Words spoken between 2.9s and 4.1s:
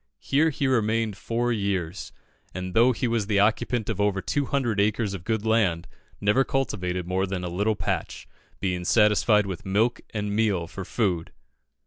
he was the occupant of